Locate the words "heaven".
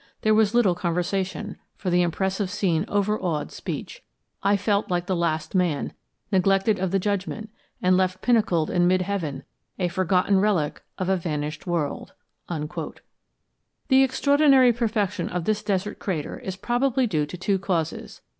9.03-9.43